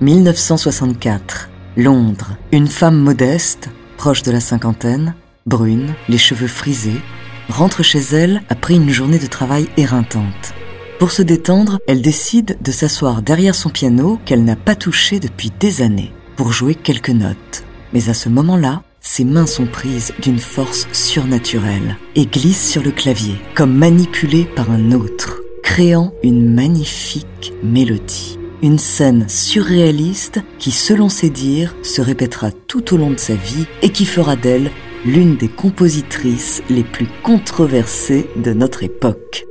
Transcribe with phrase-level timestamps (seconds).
[0.00, 1.50] 1964.
[1.76, 2.36] Londres.
[2.52, 5.14] Une femme modeste, proche de la cinquantaine,
[5.46, 7.00] brune, les cheveux frisés,
[7.48, 10.54] rentre chez elle après une journée de travail éreintante.
[11.00, 15.50] Pour se détendre, elle décide de s'asseoir derrière son piano qu'elle n'a pas touché depuis
[15.58, 17.64] des années, pour jouer quelques notes.
[17.92, 22.90] Mais à ce moment-là, ses mains sont prises d'une force surnaturelle et glissent sur le
[22.90, 28.37] clavier, comme manipulées par un autre, créant une magnifique mélodie.
[28.60, 33.66] Une scène surréaliste qui, selon ses dires, se répétera tout au long de sa vie
[33.82, 34.72] et qui fera d'elle
[35.04, 39.46] l'une des compositrices les plus controversées de notre époque.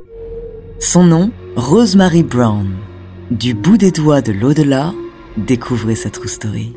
[0.78, 2.68] Son nom, Rosemary Brown.
[3.30, 4.92] Du bout des doigts de l'au-delà,
[5.38, 6.74] découvrez sa true story.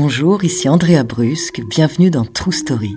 [0.00, 2.94] Bonjour, ici Andrea Brusque, bienvenue dans True Story.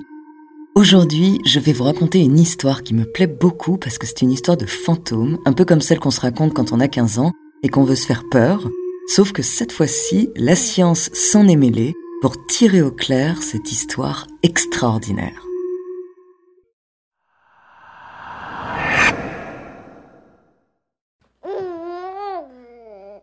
[0.76, 4.30] Aujourd'hui, je vais vous raconter une histoire qui me plaît beaucoup parce que c'est une
[4.30, 7.32] histoire de fantôme, un peu comme celle qu'on se raconte quand on a 15 ans
[7.64, 8.70] et qu'on veut se faire peur,
[9.08, 14.28] sauf que cette fois-ci, la science s'en est mêlée pour tirer au clair cette histoire
[14.44, 15.51] extraordinaire.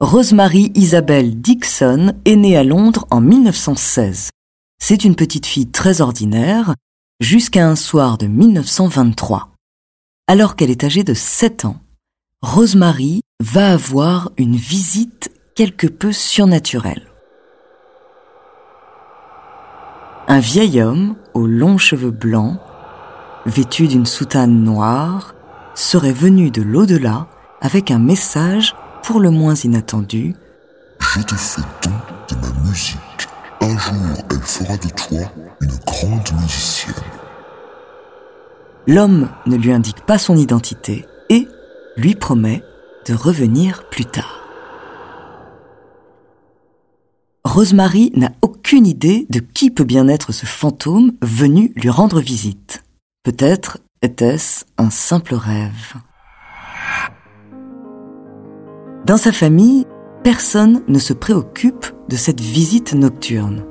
[0.01, 4.31] Rosemary Isabelle Dixon est née à Londres en 1916.
[4.79, 6.77] C'est une petite fille très ordinaire
[7.19, 9.51] jusqu'à un soir de 1923.
[10.29, 11.81] Alors qu'elle est âgée de 7 ans,
[12.43, 17.09] Rosemary va avoir une visite quelque peu surnaturelle.
[20.29, 22.61] Un vieil homme aux longs cheveux blancs,
[23.47, 25.35] vêtu d'une soutane noire,
[25.75, 27.27] serait venu de l'au-delà
[27.61, 28.77] avec un message
[29.09, 30.35] pour le moins inattendu.
[31.01, 31.91] Je te fais don
[32.29, 33.27] de ma musique.
[33.63, 35.33] Un jour, elle fera de toi
[35.63, 36.95] une grande musicienne.
[38.87, 41.49] L'homme ne lui indique pas son identité et
[41.97, 42.63] lui promet
[43.07, 44.47] de revenir plus tard.
[47.45, 52.83] Rosemary n'a aucune idée de qui peut bien être ce fantôme venu lui rendre visite.
[53.23, 55.95] Peut-être était-ce un simple rêve.
[59.09, 59.87] Dans sa famille,
[60.23, 63.65] personne ne se préoccupe de cette visite nocturne.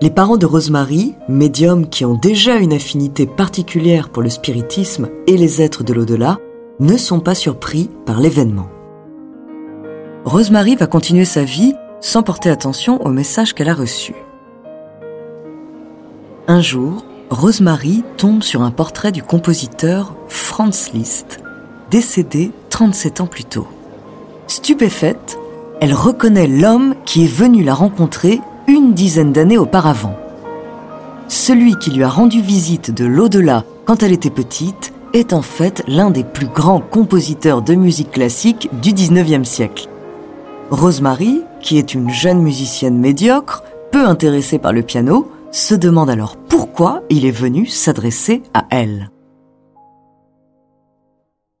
[0.00, 5.36] Les parents de Rosemary, médiums qui ont déjà une affinité particulière pour le spiritisme et
[5.36, 6.38] les êtres de l'au-delà,
[6.78, 8.70] ne sont pas surpris par l'événement.
[10.24, 14.14] Rosemary va continuer sa vie sans porter attention au message qu'elle a reçu.
[16.48, 21.40] Un jour, Rosemary tombe sur un portrait du compositeur Franz Liszt,
[21.90, 23.66] décédé 37 ans plus tôt.
[24.50, 25.38] Stupéfaite,
[25.80, 30.16] elle reconnaît l'homme qui est venu la rencontrer une dizaine d'années auparavant.
[31.28, 35.84] Celui qui lui a rendu visite de l'au-delà quand elle était petite est en fait
[35.86, 39.88] l'un des plus grands compositeurs de musique classique du 19e siècle.
[40.70, 43.62] Rosemary, qui est une jeune musicienne médiocre,
[43.92, 49.12] peu intéressée par le piano, se demande alors pourquoi il est venu s'adresser à elle.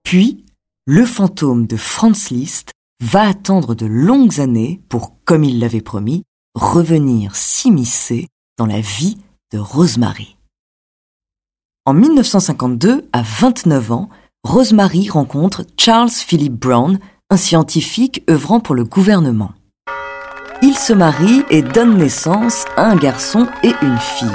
[0.02, 0.44] Puis,
[0.86, 6.24] le fantôme de Franz Liszt va attendre de longues années pour, comme il l'avait promis,
[6.54, 8.28] revenir s'immiscer
[8.58, 9.18] dans la vie
[9.52, 10.36] de Rosemary.
[11.86, 14.08] En 1952, à 29 ans,
[14.44, 16.98] Rosemary rencontre Charles Philip Brown,
[17.30, 19.52] un scientifique œuvrant pour le gouvernement.
[20.62, 24.28] Ils se marient et donnent naissance à un garçon et une fille.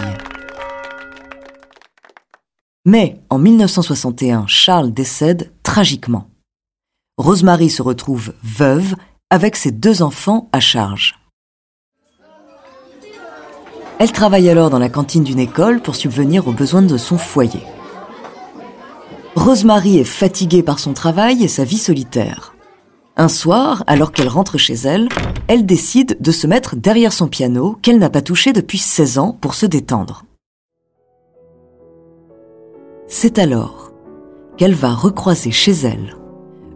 [2.84, 6.28] Mais en 1961, Charles décède tragiquement.
[7.18, 8.94] Rosemary se retrouve veuve
[9.30, 11.16] avec ses deux enfants à charge.
[14.00, 17.62] Elle travaille alors dans la cantine d'une école pour subvenir aux besoins de son foyer.
[19.38, 22.54] Rosemary est fatiguée par son travail et sa vie solitaire.
[23.16, 25.08] Un soir, alors qu'elle rentre chez elle,
[25.48, 29.38] elle décide de se mettre derrière son piano qu'elle n'a pas touché depuis 16 ans
[29.40, 30.26] pour se détendre.
[33.08, 33.94] C'est alors
[34.58, 36.18] qu'elle va recroiser chez elle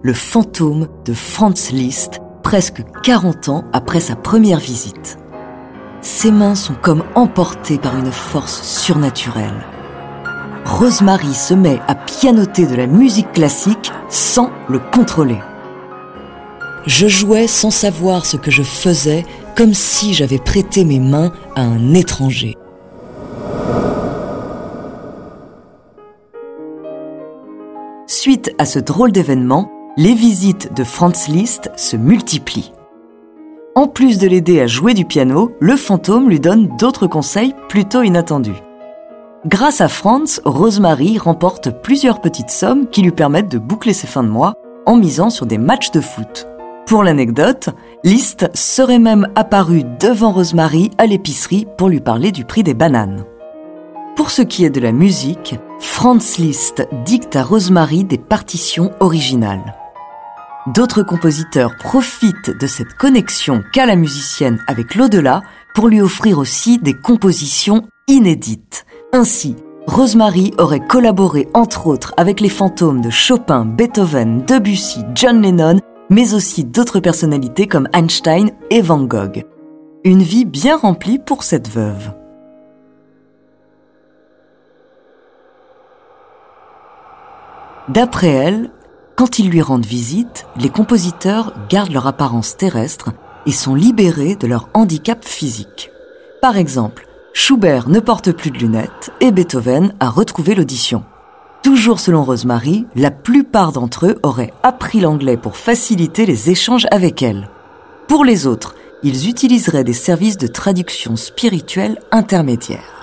[0.02, 5.18] le fantôme de Franz Liszt, presque 40 ans après sa première visite.
[6.02, 9.66] Ses mains sont comme emportées par une force surnaturelle.
[10.66, 15.40] Rosemary se met à pianoter de la musique classique sans le contrôler.
[16.86, 19.26] Je jouais sans savoir ce que je faisais
[19.58, 22.56] comme si j'avais prêté mes mains à un étranger.
[28.08, 29.70] Suite à ce drôle d'événement,
[30.00, 32.72] les visites de Franz Liszt se multiplient.
[33.76, 38.02] En plus de l'aider à jouer du piano, le fantôme lui donne d'autres conseils plutôt
[38.02, 38.64] inattendus.
[39.46, 44.24] Grâce à Franz, Rosemary remporte plusieurs petites sommes qui lui permettent de boucler ses fins
[44.24, 44.54] de mois
[44.86, 46.48] en misant sur des matchs de foot.
[46.86, 47.68] Pour l'anecdote,
[48.06, 53.26] Liszt serait même apparu devant Rosemary à l'épicerie pour lui parler du prix des bananes.
[54.16, 59.76] Pour ce qui est de la musique, Franz Liszt dicte à Rosemary des partitions originales.
[60.68, 65.42] D'autres compositeurs profitent de cette connexion qu'a la musicienne avec l'au-delà
[65.74, 68.86] pour lui offrir aussi des compositions inédites.
[69.14, 69.56] Ainsi,
[69.88, 75.80] Rosemary aurait collaboré entre autres avec les fantômes de Chopin, Beethoven, Debussy, John Lennon,
[76.10, 79.46] mais aussi d'autres personnalités comme Einstein et Van Gogh.
[80.04, 82.12] Une vie bien remplie pour cette veuve.
[87.88, 88.72] D'après elle,
[89.20, 93.10] quand ils lui rendent visite, les compositeurs gardent leur apparence terrestre
[93.46, 95.92] et sont libérés de leur handicap physique.
[96.42, 101.04] Par exemple, Schubert ne porte plus de lunettes et Beethoven a retrouvé l'audition.
[101.64, 107.22] Toujours selon Rosemary, la plupart d'entre eux auraient appris l'anglais pour faciliter les échanges avec
[107.22, 107.50] elle.
[108.08, 108.74] Pour les autres,
[109.04, 112.99] ils utiliseraient des services de traduction spirituelle intermédiaires.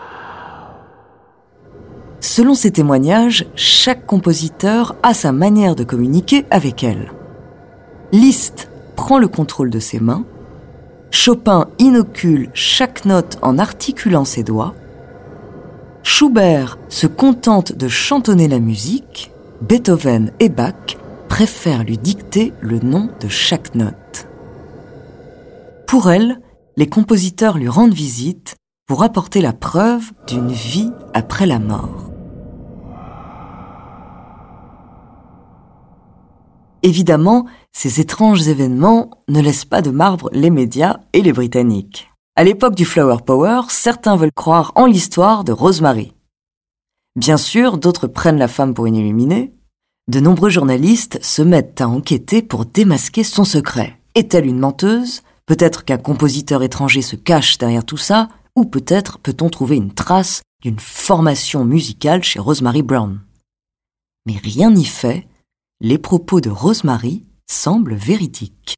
[2.20, 7.12] Selon ces témoignages, chaque compositeur a sa manière de communiquer avec elle.
[8.12, 10.24] Liszt prend le contrôle de ses mains,
[11.10, 14.74] Chopin inocule chaque note en articulant ses doigts,
[16.02, 20.96] Schubert se contente de chantonner la musique, Beethoven et Bach
[21.28, 24.28] préfèrent lui dicter le nom de chaque note.
[25.86, 26.40] Pour elle,
[26.76, 32.05] les compositeurs lui rendent visite pour apporter la preuve d'une vie après la mort.
[36.86, 42.08] Évidemment, ces étranges événements ne laissent pas de marbre les médias et les Britanniques.
[42.36, 46.12] À l'époque du Flower Power, certains veulent croire en l'histoire de Rosemary.
[47.16, 49.52] Bien sûr, d'autres prennent la femme pour une illuminée.
[50.06, 53.98] De nombreux journalistes se mettent à enquêter pour démasquer son secret.
[54.14, 55.22] Est-elle une menteuse?
[55.44, 60.42] Peut-être qu'un compositeur étranger se cache derrière tout ça, ou peut-être peut-on trouver une trace
[60.62, 63.18] d'une formation musicale chez Rosemary Brown.
[64.24, 65.26] Mais rien n'y fait,
[65.82, 68.76] les propos de Rosemary semblent véridiques.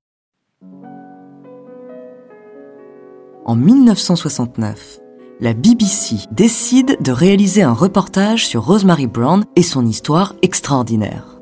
[3.47, 4.99] En 1969,
[5.39, 11.41] la BBC décide de réaliser un reportage sur Rosemary Brown et son histoire extraordinaire.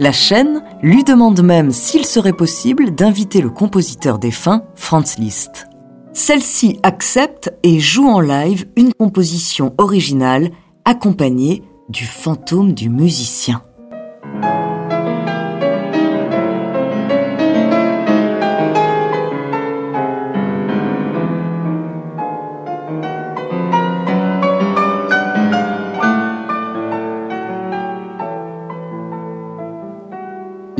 [0.00, 5.68] La chaîne lui demande même s'il serait possible d'inviter le compositeur défunt Franz Liszt.
[6.12, 10.50] Celle-ci accepte et joue en live une composition originale
[10.84, 13.62] accompagnée du fantôme du musicien.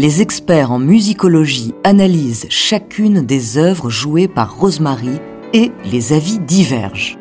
[0.00, 5.20] Les experts en musicologie analysent chacune des œuvres jouées par Rosemary
[5.52, 7.18] et les avis divergent.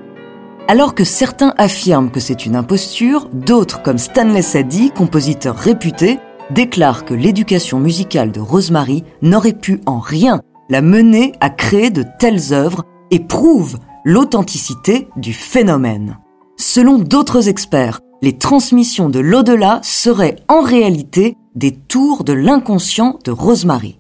[0.70, 6.20] Alors que certains affirment que c'est une imposture, d'autres, comme Stanley Sadie, compositeur réputé,
[6.52, 10.40] déclarent que l'éducation musicale de Rosemary n'aurait pu en rien
[10.70, 16.18] la mener à créer de telles œuvres et prouve l'authenticité du phénomène.
[16.56, 23.32] Selon d'autres experts, les transmissions de l'au-delà seraient en réalité des tours de l'inconscient de
[23.32, 23.98] Rosemary.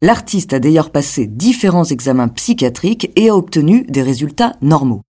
[0.00, 5.02] L'artiste a d'ailleurs passé différents examens psychiatriques et a obtenu des résultats normaux.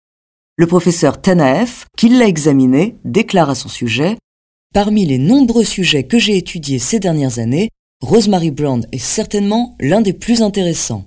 [0.57, 4.17] Le professeur Tanaef, qui l'a examiné, déclare à son sujet
[4.73, 7.69] Parmi les nombreux sujets que j'ai étudiés ces dernières années,
[8.01, 11.05] Rosemary Brown est certainement l'un des plus intéressants.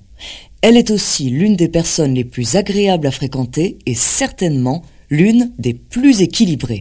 [0.63, 5.75] Elle est aussi l'une des personnes les plus agréables à fréquenter et certainement l'une des
[5.75, 6.81] plus équilibrées.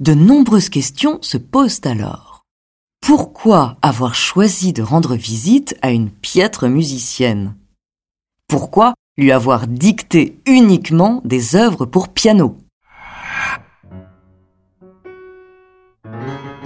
[0.00, 2.44] De nombreuses questions se posent alors.
[3.00, 7.56] Pourquoi avoir choisi de rendre visite à une piètre musicienne?
[8.48, 12.58] Pourquoi lui avoir dicté uniquement des œuvres pour piano?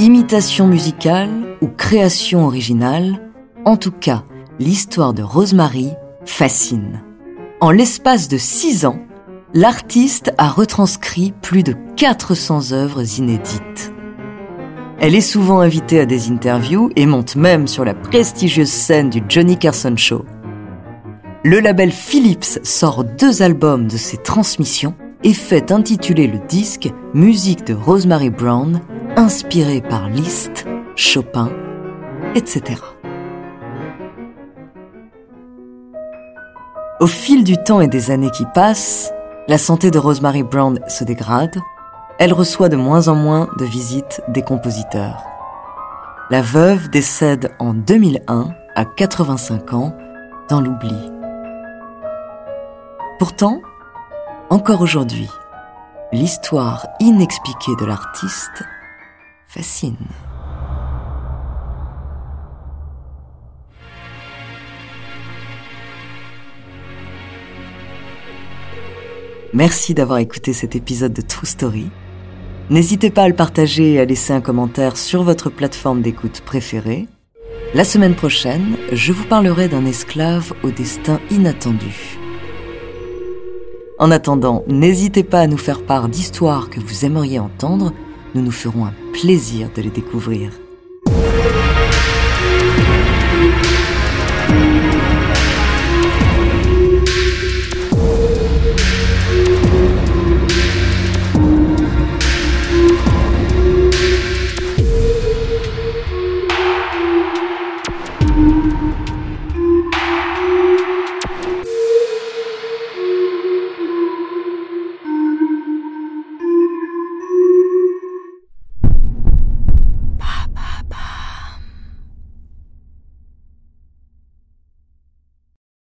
[0.01, 3.31] Imitation musicale ou création originale,
[3.65, 4.25] en tout cas,
[4.59, 5.91] l'histoire de Rosemary
[6.25, 7.05] fascine.
[7.61, 8.99] En l'espace de six ans,
[9.55, 13.93] l'artiste a retranscrit plus de 400 œuvres inédites.
[15.01, 19.23] Elle est souvent invitée à des interviews et monte même sur la prestigieuse scène du
[19.29, 20.25] Johnny Carson Show.
[21.45, 27.65] Le label Philips sort deux albums de ses transmissions et fait intituler le disque Musique
[27.65, 28.81] de Rosemary Brown,
[29.17, 31.51] inspiré par Liszt, Chopin,
[32.35, 32.83] etc.
[37.01, 39.13] Au fil du temps et des années qui passent,
[39.49, 41.57] la santé de Rosemary Brown se dégrade.
[42.19, 45.25] Elle reçoit de moins en moins de visites des compositeurs.
[46.31, 49.97] La veuve décède en 2001 à 85 ans
[50.51, 51.11] dans l'oubli.
[53.19, 53.63] Pourtant,
[54.51, 55.31] encore aujourd'hui,
[56.13, 58.65] l'histoire inexpliquée de l'artiste
[59.47, 59.97] fascine.
[69.59, 71.91] Merci d'avoir écouté cet épisode de True Story.
[72.71, 77.09] N'hésitez pas à le partager et à laisser un commentaire sur votre plateforme d'écoute préférée.
[77.75, 82.21] La semaine prochaine, je vous parlerai d'un esclave au destin inattendu.
[83.99, 87.93] En attendant, n'hésitez pas à nous faire part d'histoires que vous aimeriez entendre,
[88.37, 90.53] nous nous ferons un plaisir de les découvrir.